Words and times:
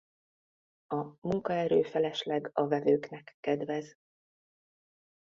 A 0.87 1.07
munkaerő-felesleg 1.21 2.49
a 2.53 2.67
vevőknek 2.67 3.37
kedvez. 3.39 3.97